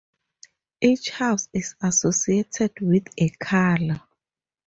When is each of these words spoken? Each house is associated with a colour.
Each 0.81 1.11
house 1.11 1.47
is 1.53 1.75
associated 1.79 2.71
with 2.81 3.03
a 3.19 3.29
colour. 3.39 4.01